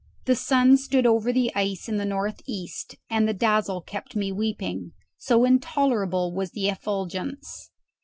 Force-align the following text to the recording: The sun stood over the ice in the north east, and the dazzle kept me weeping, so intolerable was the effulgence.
The 0.25 0.33
sun 0.35 0.77
stood 0.77 1.05
over 1.05 1.31
the 1.31 1.51
ice 1.53 1.87
in 1.87 1.97
the 1.97 2.05
north 2.05 2.41
east, 2.47 2.95
and 3.07 3.27
the 3.27 3.35
dazzle 3.35 3.81
kept 3.83 4.15
me 4.15 4.31
weeping, 4.31 4.93
so 5.19 5.45
intolerable 5.45 6.33
was 6.33 6.53
the 6.53 6.69
effulgence. 6.69 7.69